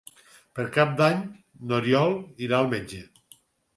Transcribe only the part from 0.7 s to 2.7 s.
Cap d'Any n'Oriol irà